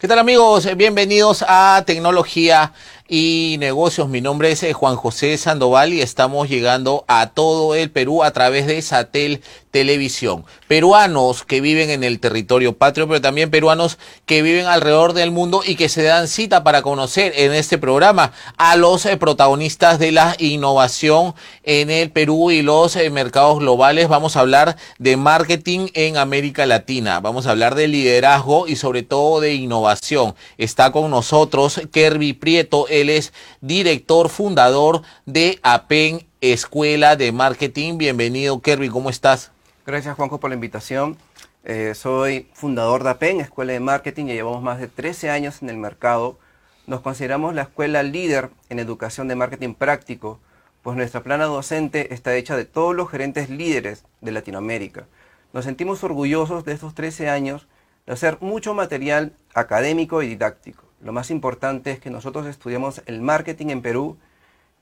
[0.00, 0.66] ¿Qué tal amigos?
[0.78, 2.72] Bienvenidos a Tecnología
[3.12, 4.08] y Negocios.
[4.08, 8.30] Mi nombre es eh, Juan José Sandoval y estamos llegando a todo el Perú a
[8.30, 9.42] través de Satel
[9.72, 10.44] Televisión.
[10.68, 15.62] Peruanos que viven en el territorio patrio, pero también peruanos que viven alrededor del mundo
[15.64, 20.12] y que se dan cita para conocer en este programa a los eh, protagonistas de
[20.12, 24.08] la innovación en el Perú y los eh, mercados globales.
[24.08, 27.18] Vamos a hablar de marketing en América Latina.
[27.18, 30.36] Vamos a hablar de liderazgo y sobre todo de innovación.
[30.58, 37.98] Está con nosotros Kerby Prieto él es director fundador de APEN Escuela de Marketing.
[37.98, 39.52] Bienvenido, Kerby, ¿cómo estás?
[39.86, 41.16] Gracias, Juanjo, por la invitación.
[41.64, 45.68] Eh, soy fundador de APEN, Escuela de Marketing, y llevamos más de 13 años en
[45.68, 46.38] el mercado.
[46.86, 50.40] Nos consideramos la escuela líder en educación de marketing práctico,
[50.82, 55.06] pues nuestra plana docente está hecha de todos los gerentes líderes de Latinoamérica.
[55.52, 57.66] Nos sentimos orgullosos de estos 13 años
[58.06, 60.89] de hacer mucho material académico y didáctico.
[61.02, 64.18] Lo más importante es que nosotros estudiamos el marketing en Perú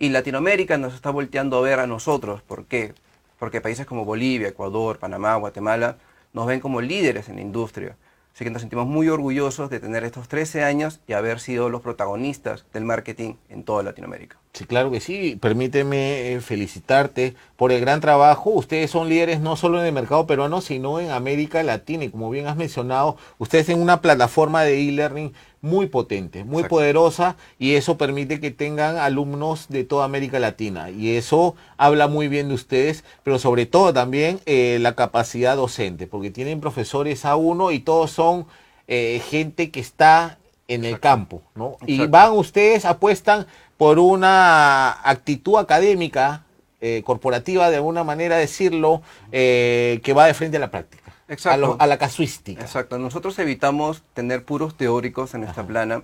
[0.00, 2.42] y Latinoamérica nos está volteando a ver a nosotros.
[2.42, 2.94] ¿Por qué?
[3.38, 5.96] Porque países como Bolivia, Ecuador, Panamá, Guatemala
[6.32, 7.96] nos ven como líderes en la industria.
[8.34, 11.82] Así que nos sentimos muy orgullosos de tener estos 13 años y haber sido los
[11.82, 14.38] protagonistas del marketing en toda Latinoamérica.
[14.58, 15.38] Sí, claro que sí.
[15.40, 18.50] Permíteme eh, felicitarte por el gran trabajo.
[18.50, 22.02] Ustedes son líderes no solo en el mercado peruano, sino en América Latina.
[22.02, 27.36] Y como bien has mencionado, ustedes tienen una plataforma de e-learning muy potente, muy poderosa
[27.60, 32.48] y eso permite que tengan alumnos de toda América Latina y eso habla muy bien
[32.48, 37.72] de ustedes, pero sobre todo también eh, la capacidad docente, porque tienen profesores a uno
[37.72, 38.46] y todos son
[38.86, 40.38] eh, gente que está
[40.68, 41.76] en el campo, ¿no?
[41.86, 43.46] Y van ustedes, apuestan
[43.78, 46.44] por una actitud académica,
[46.82, 49.00] eh, corporativa, de alguna manera decirlo,
[49.30, 51.08] que va de frente a la práctica.
[51.28, 51.76] Exacto.
[51.78, 52.62] A, la casuística.
[52.62, 52.98] Exacto.
[52.98, 56.02] Nosotros evitamos tener puros teóricos en esta plana,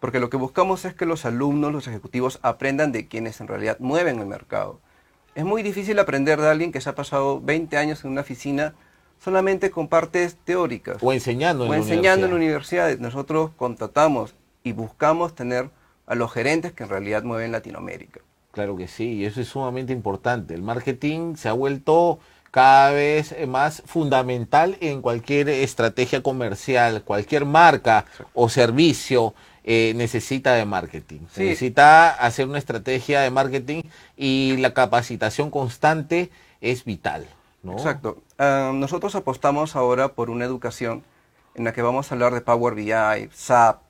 [0.00, 3.76] porque lo que buscamos es que los alumnos, los ejecutivos, aprendan de quienes en realidad
[3.78, 4.80] mueven el mercado.
[5.34, 8.74] Es muy difícil aprender de alguien que se ha pasado 20 años en una oficina
[9.22, 10.98] solamente con partes teóricas.
[11.00, 12.98] O enseñando en O enseñando en universidades.
[12.98, 14.34] Nosotros contratamos
[14.64, 15.70] y buscamos tener
[16.06, 18.20] a los gerentes que en realidad mueven Latinoamérica.
[18.52, 20.54] Claro que sí, y eso es sumamente importante.
[20.54, 22.18] El marketing se ha vuelto
[22.50, 30.64] cada vez más fundamental en cualquier estrategia comercial, cualquier marca o servicio eh, necesita de
[30.64, 31.20] marketing.
[31.36, 33.82] Necesita hacer una estrategia de marketing
[34.16, 36.30] y la capacitación constante
[36.60, 37.26] es vital.
[37.72, 38.22] Exacto.
[38.38, 41.02] Ah, nosotros apostamos ahora por una educación
[41.56, 43.80] en la que vamos a hablar de Power BI, SAP,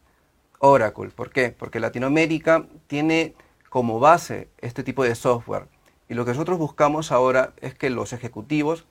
[0.59, 1.11] Oracle.
[1.11, 1.50] ¿Por qué?
[1.50, 3.34] Porque Latinoamérica tiene
[3.69, 5.69] como base este tipo de software
[6.09, 8.87] y lo que nosotros buscamos ahora es que los ejecutivos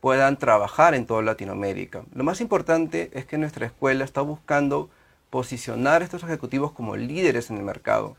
[0.00, 2.04] puedan trabajar en toda Latinoamérica.
[2.12, 4.90] Lo más importante es que nuestra escuela está buscando
[5.30, 8.16] posicionar a estos ejecutivos como líderes en el mercado.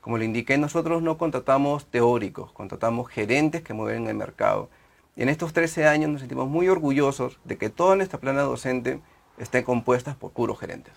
[0.00, 4.70] Como le indiqué, nosotros no contratamos teóricos, contratamos gerentes que mueven el mercado.
[5.16, 9.00] Y en estos 13 años nos sentimos muy orgullosos de que toda nuestra plana docente
[9.38, 10.94] esté compuesta por puros gerentes.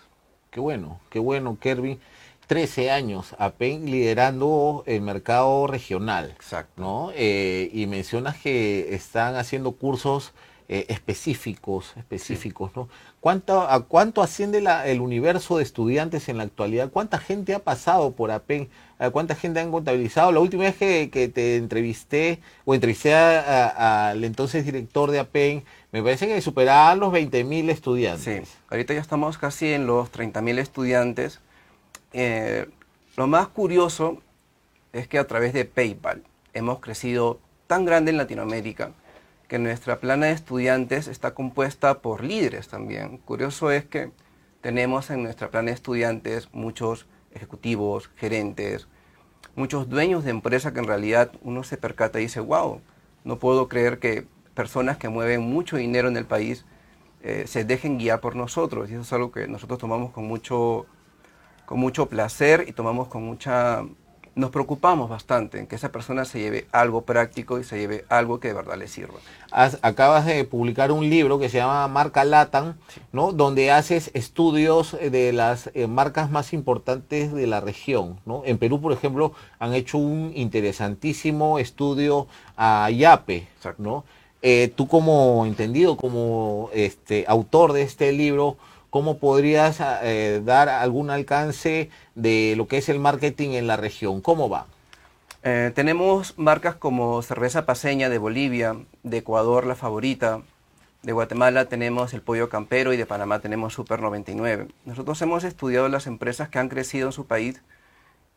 [0.51, 1.97] Qué bueno, qué bueno, Kerby.
[2.47, 6.31] 13 años APEN liderando el mercado regional.
[6.31, 6.81] Exacto.
[6.81, 7.12] ¿no?
[7.16, 10.34] Eh, y mencionas que están haciendo cursos
[10.73, 12.89] eh, específicos, específicos, ¿no?
[13.19, 16.89] ¿Cuánto, ¿A cuánto asciende el universo de estudiantes en la actualidad?
[16.89, 18.69] ¿Cuánta gente ha pasado por APEN?
[19.11, 20.31] ¿Cuánta gente han contabilizado?
[20.31, 26.27] La última vez que, te entrevisté o entrevisté al entonces director de APEN, me parece
[26.27, 28.47] que superaban los 20.000 estudiantes.
[28.47, 31.39] Sí, ahorita ya estamos casi en los 30.000 estudiantes
[32.13, 32.67] eh,
[33.15, 34.21] lo más curioso
[34.94, 38.91] es que a través de PayPal hemos crecido tan grande en Latinoamérica
[39.51, 43.18] que nuestra plana de estudiantes está compuesta por líderes también.
[43.18, 44.09] Curioso es que
[44.62, 48.88] tenemos en nuestra plana de estudiantes muchos ejecutivos, gerentes,
[49.57, 52.80] muchos dueños de empresa que en realidad uno se percata y dice, wow,
[53.25, 56.63] no puedo creer que personas que mueven mucho dinero en el país
[57.21, 58.89] eh, se dejen guiar por nosotros.
[58.89, 60.86] Y eso es algo que nosotros tomamos con mucho
[61.65, 63.83] con mucho placer y tomamos con mucha...
[64.33, 68.39] Nos preocupamos bastante en que esa persona se lleve algo práctico y se lleve algo
[68.39, 69.19] que de verdad le sirva.
[69.51, 72.75] acabas de publicar un libro que se llama Marca Latam,
[73.12, 73.33] ¿no?
[73.33, 78.44] Donde haces estudios de las eh, marcas más importantes de la región, ¿no?
[78.45, 83.50] En Perú, por ejemplo, han hecho un interesantísimo estudio a Yape,
[83.80, 84.06] ¿no?
[84.42, 88.56] Eh, tú como entendido, como este autor de este libro,
[88.91, 94.21] ¿cómo podrías eh, dar algún alcance de lo que es el marketing en la región?
[94.21, 94.67] ¿Cómo va?
[95.43, 100.41] Eh, tenemos marcas como Cerveza Paseña de Bolivia, de Ecuador La Favorita,
[101.01, 104.67] De Guatemala tenemos el Pollo Campero y de Panamá tenemos Super 99.
[104.85, 107.61] Nosotros hemos estudiado las empresas que han crecido en su país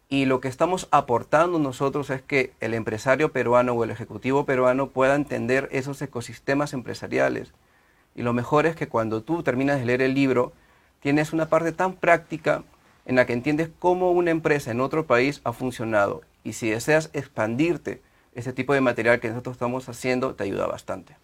[0.09, 4.89] y lo que estamos aportando nosotros es que el empresario peruano o el ejecutivo peruano
[4.89, 7.53] pueda entender esos ecosistemas empresariales.
[8.15, 10.53] Y lo mejor es que cuando tú terminas de leer el libro,
[11.01, 12.63] tienes una parte tan práctica
[13.07, 16.23] en la que entiendes cómo una empresa en otro país ha funcionado.
[16.43, 18.03] Y si deseas expandirte,
[18.35, 21.17] ese tipo de material que nosotros estamos haciendo te ayuda bastante.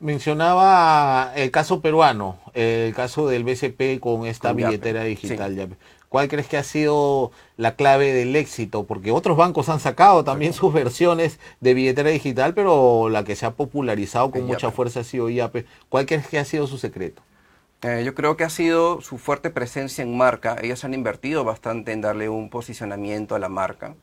[0.00, 5.76] Mencionaba el caso peruano, el caso del BCP con esta billetera digital.
[6.10, 8.82] ¿Cuál crees que ha sido la clave del éxito?
[8.82, 13.46] Porque otros bancos han sacado también sus versiones de billetera digital, pero la que se
[13.46, 15.66] ha popularizado con mucha fuerza ha sido IAP.
[15.88, 17.22] ¿Cuál crees que ha sido su secreto?
[17.82, 20.56] Eh, yo creo que ha sido su fuerte presencia en marca.
[20.60, 23.94] Ellos han invertido bastante en darle un posicionamiento a la marca.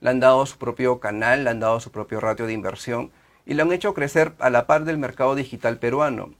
[0.00, 3.10] Le han dado su propio canal, le han dado su propio ratio de inversión
[3.46, 6.30] y lo han hecho crecer a la par del mercado digital peruano.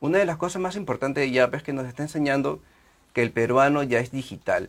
[0.00, 2.60] Una de las cosas más importantes de IAP es que nos está enseñando
[3.14, 4.68] que el peruano ya es digital.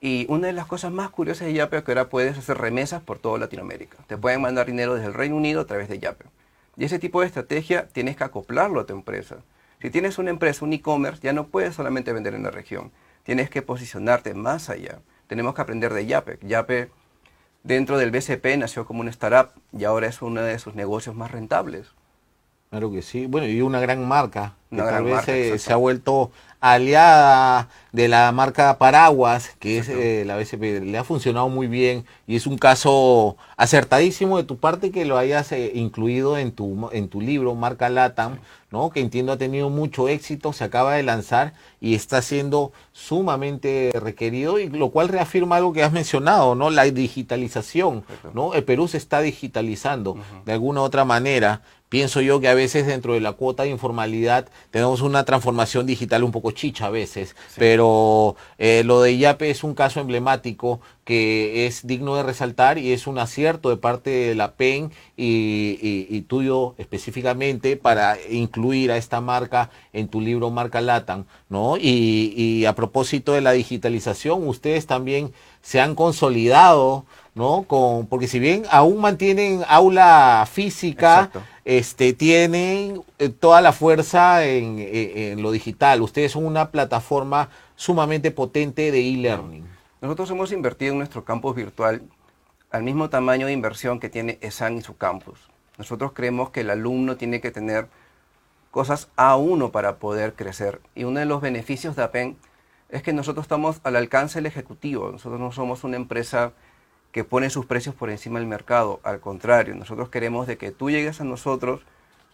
[0.00, 3.02] Y una de las cosas más curiosas de Yape es que ahora puedes hacer remesas
[3.02, 3.96] por toda Latinoamérica.
[4.06, 6.26] Te pueden mandar dinero desde el Reino Unido a través de Yape.
[6.76, 9.36] Y ese tipo de estrategia tienes que acoplarlo a tu empresa.
[9.80, 12.90] Si tienes una empresa, un e-commerce, ya no puedes solamente vender en la región.
[13.22, 14.98] Tienes que posicionarte más allá.
[15.26, 16.38] Tenemos que aprender de Yape.
[16.42, 16.90] Yape
[17.62, 21.30] dentro del BCP nació como una startup y ahora es uno de sus negocios más
[21.30, 21.86] rentables.
[22.74, 23.26] Claro que sí.
[23.26, 24.56] Bueno, y una gran marca.
[24.68, 26.32] Que tal vez se, ha vuelto
[26.64, 30.82] aliada de la marca Paraguas, que es eh, la BCP.
[30.82, 35.18] Le ha funcionado muy bien y es un caso acertadísimo de tu parte que lo
[35.18, 38.38] hayas eh, incluido en tu, en tu libro, Marca Latam,
[38.70, 38.88] ¿no?
[38.88, 41.52] que entiendo ha tenido mucho éxito, se acaba de lanzar
[41.82, 46.70] y está siendo sumamente requerido, y lo cual reafirma algo que has mencionado, ¿no?
[46.70, 48.04] la digitalización.
[48.32, 48.54] ¿no?
[48.54, 51.60] El Perú se está digitalizando de alguna u otra manera
[51.94, 56.24] Pienso yo que a veces dentro de la cuota de informalidad tenemos una transformación digital
[56.24, 61.66] un poco chicha a veces, pero eh, lo de IAPE es un caso emblemático que
[61.66, 66.74] es digno de resaltar y es un acierto de parte de la PEN y, tuyo
[66.78, 71.76] específicamente para incluir a esta marca en tu libro Marca Latam, ¿no?
[71.76, 75.32] Y, y a propósito de la digitalización, ustedes también
[75.62, 77.64] se han consolidado ¿no?
[77.64, 81.30] Con, porque si bien aún mantienen aula física,
[81.64, 86.02] este, tienen eh, toda la fuerza en, lo digital.
[86.02, 89.66] Ustedes son una plataforma sumamente potente de e-learning.
[90.00, 92.02] Nosotros hemos invertido en nuestro campus virtual
[92.70, 95.38] al mismo tamaño de inversión que tiene ESAN y su campus.
[95.78, 97.88] Nosotros creemos que el alumno tiene que tener
[98.70, 100.80] cosas a uno para poder crecer.
[100.94, 102.36] Y uno de los beneficios de APEN
[102.90, 105.10] es que nosotros estamos al alcance del ejecutivo.
[105.10, 106.52] Nosotros no somos una empresa
[107.14, 108.98] que pone sus precios por encima del mercado.
[109.04, 111.82] Al contrario, nosotros queremos de que tú llegues a nosotros,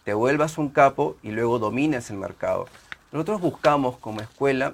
[0.03, 2.65] te vuelvas un capo y luego domines el mercado.
[3.11, 4.73] Nosotros buscamos como escuela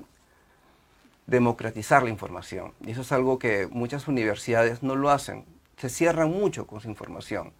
[1.25, 2.71] democratizar la información.
[2.85, 5.43] Y eso es algo que muchas universidades no lo hacen.
[5.75, 7.51] Se cierran mucho con su información.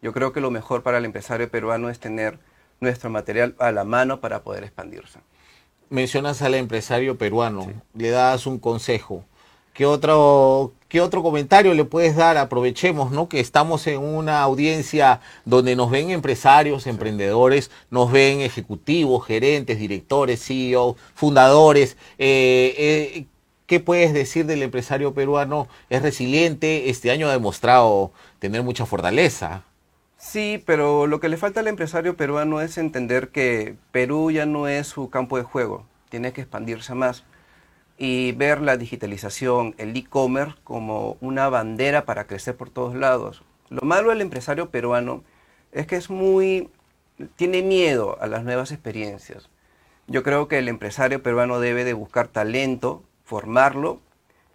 [0.00, 2.38] Yo creo que lo mejor para el empresario peruano es tener
[2.78, 5.18] nuestro material a la mano para poder expandirse.
[5.90, 9.24] Mencionas al empresario peruano, le das un consejo.
[9.76, 12.38] ¿Qué otro, ¿Qué otro comentario le puedes dar?
[12.38, 13.28] Aprovechemos, ¿no?
[13.28, 20.42] Que estamos en una audiencia donde nos ven empresarios, emprendedores, nos ven ejecutivos, gerentes, directores,
[20.42, 21.98] CEO, fundadores.
[22.16, 23.26] Eh, eh,
[23.66, 25.68] ¿Qué puedes decir del empresario peruano?
[25.90, 29.62] Es resiliente, este año ha demostrado tener mucha fortaleza.
[30.16, 34.68] Sí, pero lo que le falta al empresario peruano es entender que Perú ya no
[34.68, 37.24] es su campo de juego, tiene que expandirse más
[37.98, 43.42] y ver la digitalización, el e-commerce como una bandera para crecer por todos lados.
[43.70, 45.24] Lo malo del empresario peruano
[45.72, 46.68] es que es muy
[47.36, 49.48] tiene miedo a las nuevas experiencias.
[50.06, 54.00] Yo creo que el empresario peruano debe de buscar talento, formarlo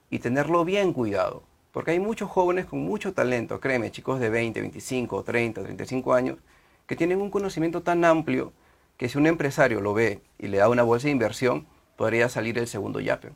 [0.10, 4.62] y tenerlo bien cuidado, porque hay muchos jóvenes con mucho talento, créeme, chicos de 20,
[4.62, 6.38] 25, 30, 35 años
[6.86, 8.54] que tienen un conocimiento tan amplio
[8.98, 11.66] que si un empresario lo ve y le da una bolsa de inversión,
[12.02, 13.30] podría salir el segundo yape.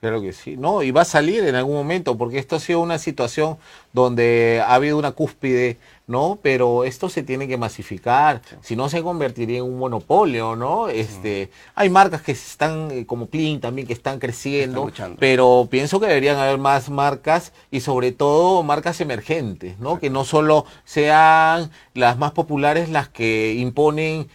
[0.00, 2.80] Claro que sí, no, y va a salir en algún momento, porque esto ha sido
[2.80, 3.58] una situación
[3.92, 6.38] donde ha habido una cúspide, ¿no?
[6.40, 10.88] Pero esto se tiene que masificar, si no se convertiría en un monopolio, ¿no?
[10.88, 16.06] Este, hay marcas que están, eh, como Plin también, que están creciendo, pero pienso que
[16.06, 19.98] deberían haber más marcas y sobre todo marcas emergentes, ¿no?
[19.98, 24.28] Que no solo sean las más populares las que imponen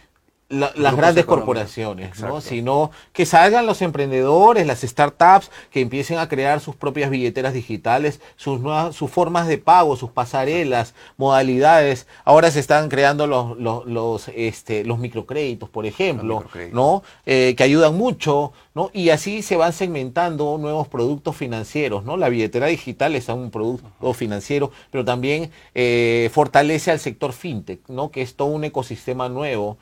[0.52, 2.40] las grandes corporaciones, ¿no?
[2.40, 8.20] sino que salgan los emprendedores, las startups, que empiecen a crear sus propias billeteras digitales,
[8.36, 12.06] sus nuevas, sus formas de pago, sus pasarelas, modalidades.
[12.24, 17.02] Ahora se están creando los, los, los, este, los microcréditos, por ejemplo, ¿no?
[17.26, 18.90] Eh, que ayudan mucho, ¿no?
[18.92, 22.16] Y así se van segmentando nuevos productos financieros, ¿no?
[22.16, 28.10] La billetera digital es un producto financiero, pero también eh, fortalece al sector fintech, ¿no?
[28.10, 29.78] Que es todo un ecosistema nuevo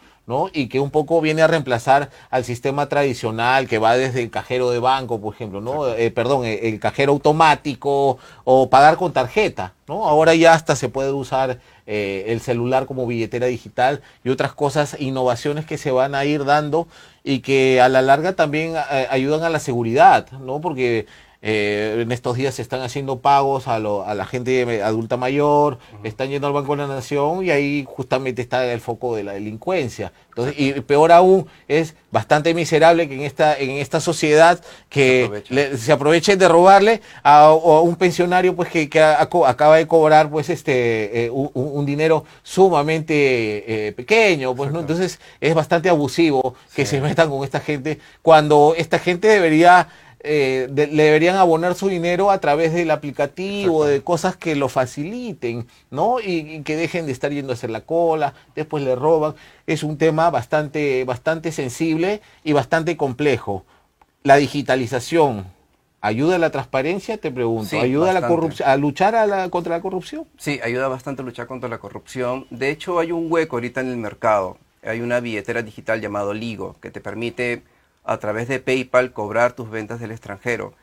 [0.52, 4.70] y que un poco viene a reemplazar al sistema tradicional que va desde el cajero
[4.70, 5.88] de banco, por ejemplo, ¿no?
[5.88, 10.08] Eh, perdón, eh, el, cajero automático o pagar con tarjeta, ¿no?
[10.08, 14.96] Ahora ya hasta se puede usar eh, el celular como billetera digital y otras cosas,
[15.00, 16.86] innovaciones que se van a ir dando
[17.24, 18.74] y que a la larga también
[19.10, 20.60] ayudan a la seguridad, ¿no?
[20.60, 21.06] Porque
[21.42, 26.46] eh, en estos días se están haciendo pagos a, la gente adulta mayor, están yendo
[26.46, 30.12] al Banco de la Nación y ahí justamente está el foco de la delincuencia.
[30.28, 35.42] Entonces, y peor aún, es bastante miserable que en esta, en esta sociedad que
[35.76, 38.88] se, aprovechen de robarle a, un pensionario pues que,
[39.46, 45.54] acaba de cobrar pues este eh, un, dinero sumamente eh, pequeño, pues no, entonces es
[45.54, 49.88] bastante abusivo que se metan con esta gente cuando esta gente debería
[50.22, 55.66] eh, le deberían abonar su dinero a través del aplicativo, de cosas que lo faciliten,
[55.90, 56.20] ¿no?
[56.20, 59.34] Y, que dejen de estar yendo a hacer la cola, después le roban.
[59.66, 63.64] Es un tema bastante, bastante sensible y bastante complejo.
[64.22, 65.46] La digitalización,
[66.02, 67.18] ¿Ayuda a la transparencia?
[67.18, 67.78] Te pregunto.
[67.78, 68.26] ¿Ayuda a, la
[68.64, 70.26] a luchar a contra la corrupción?
[70.38, 72.46] Sí, ayuda bastante a luchar contra la corrupción.
[72.48, 74.56] De hecho, hay un hueco ahorita en el mercado.
[74.82, 77.62] Hay una billetera digital llamado Ligo que te permite
[78.04, 80.74] a través de PayPal cobrar tus ventas del extranjero.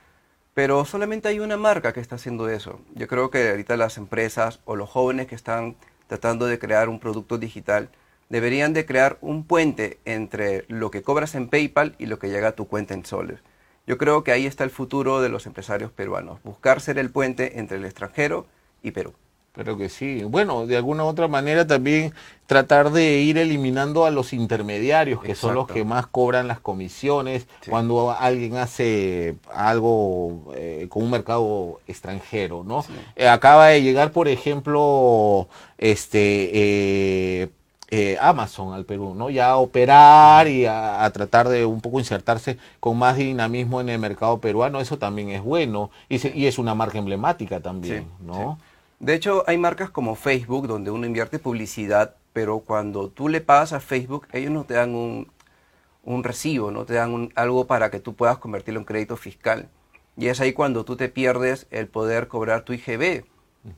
[0.53, 2.79] Pero solamente hay una marca que está haciendo eso.
[2.95, 5.75] Yo creo que ahorita las empresas o los jóvenes que están
[6.07, 7.89] tratando de crear un producto digital
[8.29, 12.50] deberían de crear un puente entre lo que cobras en PayPal y lo que llega
[12.50, 13.39] a tu cuenta en soles.
[13.86, 17.59] Yo creo que ahí está el futuro de los empresarios peruanos, buscar ser el puente
[17.59, 18.45] entre el extranjero
[18.83, 19.13] y Perú.
[19.58, 20.24] Pero que sí.
[20.24, 22.14] Bueno, de alguna u otra manera también
[22.46, 27.48] tratar de ir eliminando a los intermediarios, que son los que más cobran las comisiones
[27.68, 32.86] cuando alguien hace algo eh, con un mercado extranjero, ¿no?
[33.16, 35.48] Eh, acaba de llegar, por ejemplo,
[35.80, 37.50] este
[37.90, 39.32] eh, Amazon al Perú, ¿no?
[39.32, 43.98] Ya a operar y a, tratar de un poco insertarse con más dinamismo en el
[43.98, 48.60] mercado peruano, eso también es bueno y, y es una marca emblemática también, ¿no?
[49.00, 53.72] De hecho, hay marcas como Facebook donde uno invierte publicidad, pero cuando tú le pagas
[53.74, 58.16] a Facebook, ellos no te dan un, recibo, no te dan algo para que tú
[58.16, 59.70] puedas convertirlo en crédito fiscal.
[60.18, 63.25] Y es ahí cuando tú te pierdes el poder cobrar tu IGB.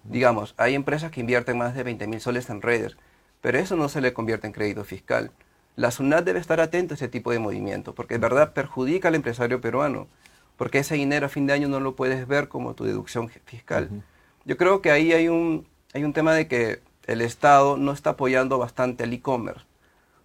[0.05, 2.95] Digamos, hay empresas que invierten más de 20 mil soles en redes,
[3.41, 5.31] pero eso no se le convierte en crédito fiscal.
[5.75, 9.15] La SUNAT debe estar atenta a ese tipo de movimiento, porque de verdad perjudica al
[9.15, 10.07] empresario peruano,
[10.55, 13.89] porque ese dinero a fin de año no lo puedes ver como tu deducción fiscal.
[14.49, 18.09] Yo creo que ahí hay un, hay un tema de que el Estado no está
[18.09, 19.63] apoyando bastante el e-commerce.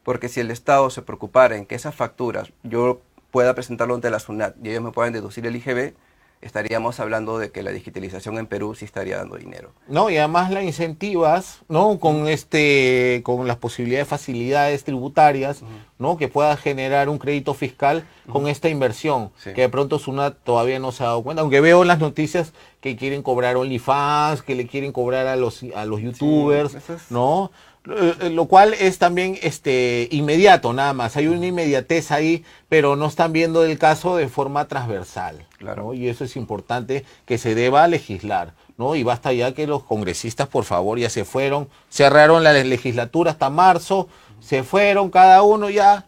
[0.02, 4.18] Porque si el Estado se preocupara en que esas facturas yo pueda presentarlo ante la
[4.18, 5.92] SUNAT y ellos me puedan deducir el IGB,
[6.40, 9.72] estaríamos hablando de que la digitalización en Perú sí estaría dando dinero.
[9.88, 11.98] No, y además la incentivas, ¿no?
[12.00, 15.62] Con este, con las posibilidades de facilidades tributarias,
[15.98, 16.16] ¿no?
[16.16, 20.92] Que pueda generar un crédito fiscal con esta inversión, que de pronto Sunat todavía no
[20.92, 24.66] se ha dado cuenta, aunque veo en las noticias que quieren cobrar OnlyFans, que le
[24.66, 26.76] quieren cobrar a los a los youtubers,
[27.10, 27.50] ¿no?
[27.86, 31.18] Eh, lo cual es también este inmediato nada más.
[31.18, 32.42] Hay una inmediatez ahí
[32.74, 35.94] pero no están viendo el caso de forma transversal claro.
[35.94, 40.48] y eso es importante que se deba legislar no y basta ya que los congresistas
[40.48, 44.08] por favor ya se fueron cerraron la legislatura hasta marzo
[44.44, 46.04] se fueron cada uno ya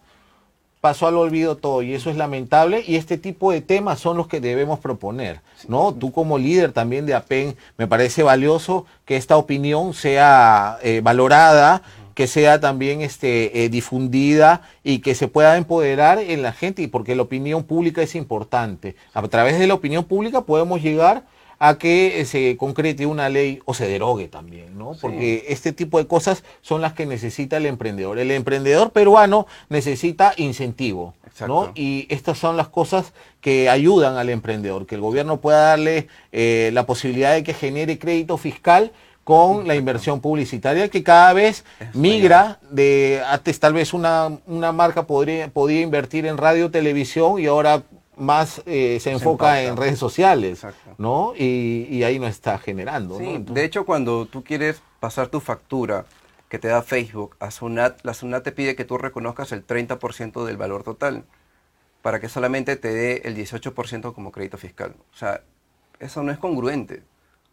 [0.80, 4.28] pasó al olvido todo y eso es lamentable y este tipo de temas son los
[4.28, 5.92] que debemos proponer, ¿no?
[5.92, 11.82] Tú como líder también de APEN me parece valioso que esta opinión sea eh, valorada,
[12.14, 16.86] que sea también este, eh, difundida y que se pueda empoderar en la gente y
[16.86, 18.96] porque la opinión pública es importante.
[19.12, 21.24] A través de la opinión pública podemos llegar
[21.58, 24.92] a que eh, se concrete una ley o se derogue también, ¿no?
[25.00, 28.18] Porque este tipo de cosas son las que necesita el emprendedor.
[28.18, 31.14] El emprendedor peruano necesita incentivo,
[31.46, 31.72] ¿no?
[31.74, 36.70] Y estas son las cosas que ayudan al emprendedor, que el gobierno pueda darle eh,
[36.72, 38.92] la posibilidad de que genere crédito fiscal
[39.24, 45.04] con la inversión publicitaria que cada vez migra de antes tal vez una, una marca
[45.04, 47.82] podría, podía invertir en radio, televisión y ahora
[48.16, 50.64] más eh, se, enfoca en redes sociales,
[50.98, 51.34] ¿no?
[51.36, 53.18] Y, ahí no está generando.
[53.18, 56.06] De hecho, cuando tú quieres pasar tu factura
[56.48, 60.44] que te da Facebook a SUNAT, la SUNAT te pide que tú reconozcas el 30%
[60.44, 61.24] del valor total
[62.02, 64.94] para que solamente te dé el 18% como crédito fiscal.
[65.12, 65.42] O sea,
[65.98, 67.02] eso no es congruente.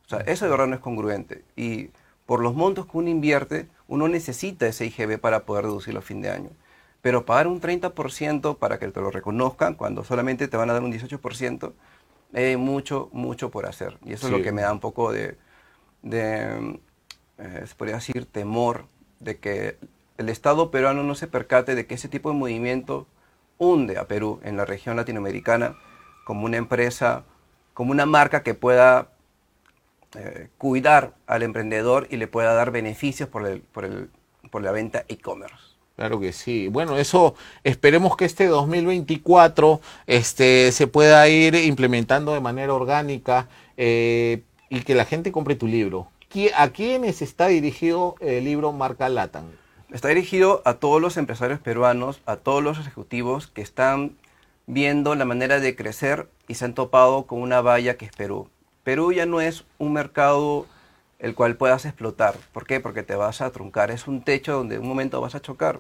[0.05, 1.43] O sea, eso de verdad no es congruente.
[1.55, 1.89] Y
[2.25, 6.21] por los montos que uno invierte, uno necesita ese IGB para poder deducirlo a fin
[6.21, 6.49] de año.
[7.01, 10.83] Pero pagar un 30% para que te lo reconozcan cuando solamente te van a dar
[10.83, 11.73] un 18%,
[12.33, 13.97] hay mucho, mucho por hacer.
[14.03, 15.37] Y eso es lo que me da un poco de,
[16.01, 16.79] de
[17.37, 18.85] eh, se podría decir, temor
[19.19, 19.77] de que
[20.17, 23.07] el Estado peruano no se percate de que ese tipo de movimiento
[23.57, 25.75] hunde a Perú en la región latinoamericana
[26.25, 27.23] como una empresa,
[27.73, 29.09] como una marca que pueda
[30.15, 34.09] eh, cuidar al emprendedor y le pueda dar beneficios por, el, por, el,
[34.51, 35.72] por la venta e-commerce.
[35.95, 36.69] Claro que sí.
[36.69, 43.47] Bueno, eso esperemos que este 2024 este, se pueda ir implementando de manera orgánica
[43.77, 46.07] eh, y que la gente compre tu libro.
[46.55, 49.45] ¿A quiénes está dirigido el libro Marca Latam?
[49.91, 54.15] Está dirigido a todos los empresarios peruanos, a todos los ejecutivos que están
[54.65, 58.49] viendo la manera de crecer y se han topado con una valla que es Perú.
[58.83, 60.65] Perú ya no es un mercado
[61.23, 62.35] el cual puedas explotar.
[62.51, 62.81] ¿Por qué?
[62.81, 63.91] Porque te vas a truncar.
[63.91, 65.79] Es un techo donde en un momento vas a chocar.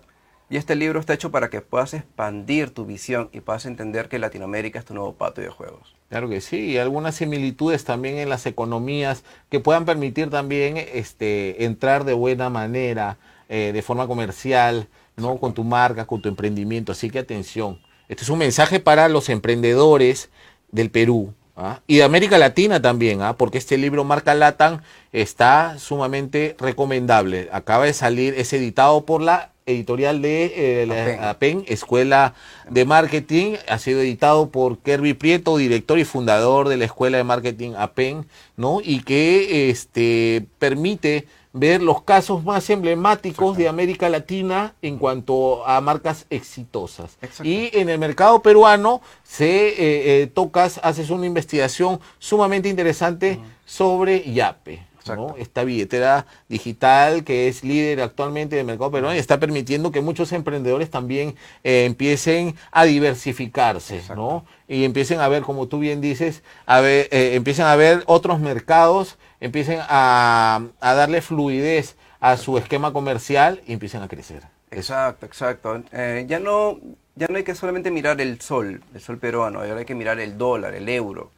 [0.49, 4.19] Y este libro está hecho para que puedas expandir tu visión y puedas entender que
[4.19, 5.95] Latinoamérica es tu nuevo patio de juegos.
[6.09, 11.65] Claro que sí, y algunas similitudes también en las economías que puedan permitir también este,
[11.65, 13.17] entrar de buena manera,
[13.49, 15.39] eh, de forma comercial, ¿no?
[15.39, 16.93] con tu marca, con tu emprendimiento.
[16.93, 20.29] Así que atención, este es un mensaje para los emprendedores
[20.71, 21.81] del Perú, ¿ah?
[21.87, 23.35] y de América Latina también, ¿ah?
[23.37, 24.81] porque este libro Marca Latam
[25.11, 27.49] está sumamente recomendable.
[27.51, 32.33] Acaba de salir, es editado por la editorial de eh, la APEN, Escuela
[32.69, 37.23] de Marketing, ha sido editado por Kerby Prieto, director y fundador de la Escuela de
[37.23, 38.25] Marketing APEN,
[38.57, 38.79] ¿no?
[38.83, 45.79] Y que este permite ver los casos más emblemáticos de América Latina en cuanto a
[45.81, 47.17] marcas exitosas.
[47.43, 49.75] Y en el mercado peruano se eh,
[50.23, 54.93] eh, tocas, haces una investigación sumamente interesante sobre Yape.
[55.37, 60.31] Esta billetera digital que es líder actualmente del mercado peruano y está permitiendo que muchos
[60.31, 64.45] emprendedores también eh, empiecen a diversificarse, ¿no?
[64.67, 68.39] Y empiecen a ver, como tú bien dices, a ver, eh, empiecen a ver otros
[68.39, 74.43] mercados, empiecen a, darle fluidez a su esquema comercial y empiecen a crecer.
[74.71, 75.83] Exacto, exacto.
[75.91, 76.79] Eh, ya, no,
[77.15, 80.19] ya no hay que solamente mirar el sol, el sol peruano, ahora hay que mirar
[80.19, 81.31] el dólar, el euro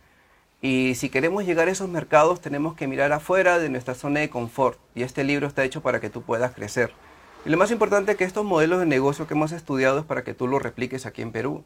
[0.66, 4.32] y si queremos llegar a esos mercados, tenemos que mirar afuera de nuestra zona de
[4.32, 4.80] confort.
[4.96, 6.92] Y este libro está hecho para que tú puedas crecer.
[7.46, 10.24] Y lo más importante es que estos modelos de negocio que hemos estudiado es para
[10.24, 11.64] que tú los repliques aquí en Perú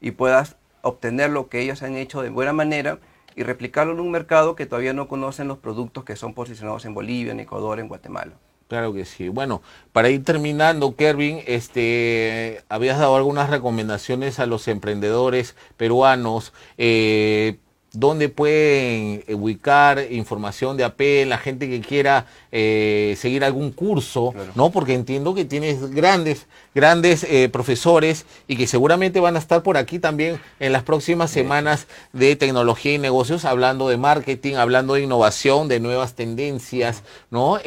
[0.00, 3.00] y puedas obtener lo que ellos han hecho de buena manera
[3.38, 6.92] y replicarlo en un mercado que todavía no conocen los productos que son posicionados en
[6.92, 8.32] Bolivia, en Ecuador, en Guatemala.
[8.66, 9.28] Claro que sí.
[9.28, 16.52] Bueno, para ir terminando, Kervin, este, habías dado algunas recomendaciones a los emprendedores peruanos.
[16.78, 17.60] Eh,
[17.92, 24.34] dónde pueden eh, ubicar información de AP, la gente que quiera eh, seguir algún curso,
[24.54, 24.70] ¿no?
[24.70, 29.76] Porque entiendo que tienes grandes, grandes eh, profesores y que seguramente van a estar por
[29.76, 35.02] aquí también en las próximas semanas de tecnología y negocios, hablando de marketing, hablando de
[35.02, 37.58] innovación, de nuevas tendencias, ¿no?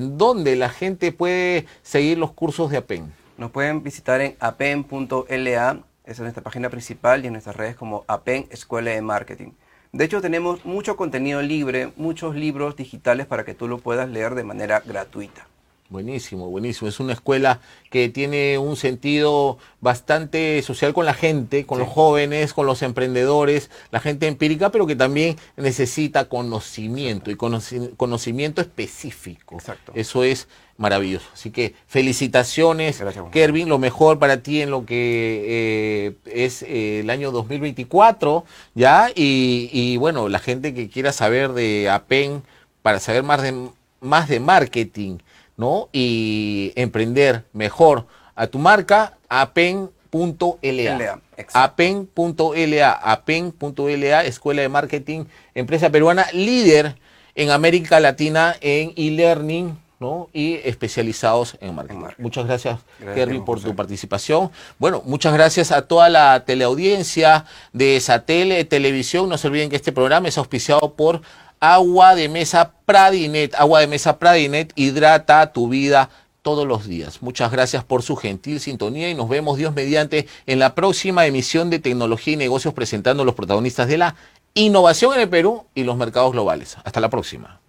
[0.00, 3.12] ¿Dónde la gente puede seguir los cursos de APEN?
[3.36, 8.04] Nos pueden visitar en apen.la, esa es nuestra página principal y en nuestras redes como
[8.08, 9.50] APEN Escuela de Marketing.
[9.92, 14.34] De hecho, tenemos mucho contenido libre, muchos libros digitales para que tú lo puedas leer
[14.34, 15.46] de manera gratuita.
[15.90, 16.88] Buenísimo, buenísimo.
[16.88, 22.52] Es una escuela que tiene un sentido bastante social con la gente, con los jóvenes,
[22.52, 29.54] con los emprendedores, la gente empírica, pero que también necesita conocimiento y conocimiento específico.
[29.54, 29.92] Exacto.
[29.94, 31.26] Eso es maravilloso.
[31.32, 37.08] Así que felicitaciones, Kervin, lo mejor para ti en lo que eh, es eh, el
[37.08, 39.10] año 2024, ¿ya?
[39.14, 42.42] Y, y, bueno, la gente que quiera saber de APEN,
[42.82, 43.70] para saber más de,
[44.00, 45.18] más de marketing,
[45.58, 45.90] ¿no?
[45.92, 51.20] Y emprender mejor a tu marca, apen.la.
[51.52, 56.96] Apen.la, apen.la, Escuela de Marketing, empresa peruana líder
[57.34, 60.28] en América Latina en e-learning, ¿no?
[60.32, 62.04] y especializados en marketing.
[62.18, 64.50] Muchas gracias, gracias por tu participación.
[64.78, 69.28] Bueno, muchas gracias a toda la teleaudiencia de Satele Televisión.
[69.28, 71.22] No se olviden que este programa es auspiciado por
[71.60, 73.54] Agua de mesa Pradinet.
[73.54, 76.10] Agua de mesa Pradinet hidrata tu vida
[76.42, 77.20] todos los días.
[77.22, 81.70] Muchas gracias por su gentil sintonía y nos vemos Dios mediante en la próxima emisión
[81.70, 84.14] de Tecnología y Negocios presentando los protagonistas de la
[84.54, 86.76] innovación en el Perú y los mercados globales.
[86.84, 87.60] Hasta la próxima.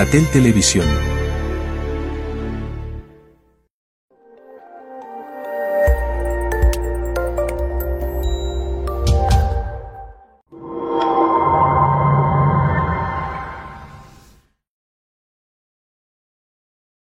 [0.00, 1.19] Satel Televisión.